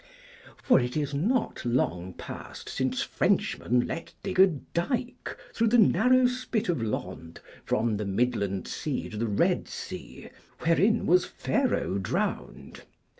For 0.63 0.79
it 0.79 0.97
is 0.97 1.13
not 1.13 1.63
long 1.63 2.13
past 2.13 2.67
since 2.69 3.03
Frenchmen 3.03 3.85
let 3.85 4.15
dig 4.23 4.39
a 4.39 4.47
dyke, 4.47 5.37
through 5.53 5.67
the 5.67 5.77
narrow 5.77 6.25
spit 6.25 6.69
of 6.69 6.81
lond, 6.81 7.39
from 7.65 7.97
the 7.97 8.05
Midland 8.07 8.67
sea 8.67 9.09
to 9.11 9.17
the 9.17 9.27
Red 9.27 9.67
sea, 9.67 10.31
wherein 10.61 11.05
was 11.05 11.25
Pharaoh 11.25 11.99
drowned. 11.99 12.81